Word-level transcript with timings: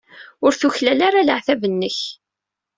Ur 0.45 0.51
tuklal 0.59 0.99
ara 1.07 1.27
leɛtab-nnek. 1.27 1.99